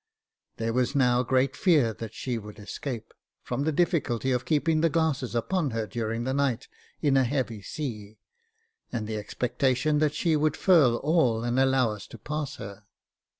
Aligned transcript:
There 0.57 0.73
was 0.73 0.95
now 0.95 1.21
great 1.21 1.55
fear 1.55 1.93
that 1.93 2.15
she 2.15 2.39
would 2.39 2.57
escape, 2.57 3.13
from 3.43 3.65
the 3.65 3.71
difficulty 3.71 4.31
of 4.31 4.45
keeping 4.45 4.81
the 4.81 4.89
glasses 4.89 5.35
upon 5.35 5.69
her 5.77 5.85
during 5.85 6.23
the 6.23 6.33
night, 6.33 6.67
in 7.01 7.15
a 7.17 7.23
heavy 7.23 7.61
sea, 7.61 8.17
and 8.91 9.05
the 9.05 9.17
expectation 9.17 9.99
that 9.99 10.15
she 10.15 10.35
would 10.35 10.57
furl 10.57 10.95
all 10.95 11.43
and 11.43 11.59
allow 11.59 11.91
us 11.91 12.07
to 12.07 12.17
pass 12.17 12.55
her. 12.55 12.83